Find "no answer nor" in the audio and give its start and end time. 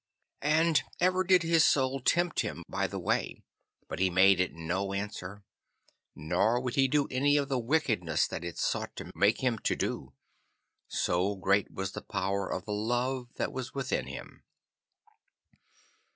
4.55-6.59